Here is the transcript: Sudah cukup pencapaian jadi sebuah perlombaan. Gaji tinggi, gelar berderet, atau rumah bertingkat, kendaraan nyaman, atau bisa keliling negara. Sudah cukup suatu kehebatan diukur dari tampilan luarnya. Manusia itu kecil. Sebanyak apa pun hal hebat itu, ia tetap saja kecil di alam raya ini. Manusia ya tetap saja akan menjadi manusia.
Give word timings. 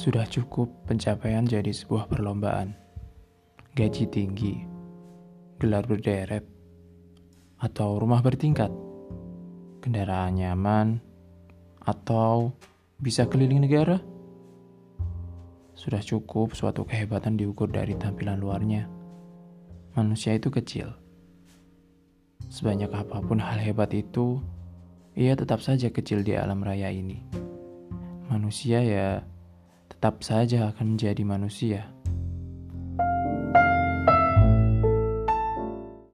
Sudah 0.00 0.24
cukup 0.24 0.88
pencapaian 0.88 1.44
jadi 1.44 1.68
sebuah 1.76 2.08
perlombaan. 2.08 2.72
Gaji 3.76 4.08
tinggi, 4.08 4.64
gelar 5.60 5.84
berderet, 5.84 6.40
atau 7.60 8.00
rumah 8.00 8.24
bertingkat, 8.24 8.72
kendaraan 9.84 10.40
nyaman, 10.40 11.04
atau 11.84 12.56
bisa 12.96 13.28
keliling 13.28 13.60
negara. 13.60 14.00
Sudah 15.76 16.00
cukup 16.00 16.56
suatu 16.56 16.88
kehebatan 16.88 17.36
diukur 17.36 17.68
dari 17.68 17.92
tampilan 17.92 18.40
luarnya. 18.40 18.88
Manusia 20.00 20.32
itu 20.32 20.48
kecil. 20.48 20.96
Sebanyak 22.48 22.88
apa 22.88 23.20
pun 23.20 23.36
hal 23.36 23.60
hebat 23.60 23.92
itu, 23.92 24.40
ia 25.12 25.36
tetap 25.36 25.60
saja 25.60 25.92
kecil 25.92 26.24
di 26.24 26.40
alam 26.40 26.64
raya 26.64 26.88
ini. 26.88 27.20
Manusia 28.32 28.80
ya 28.80 29.20
tetap 30.00 30.24
saja 30.24 30.72
akan 30.72 30.96
menjadi 30.96 31.20
manusia. 31.28 31.84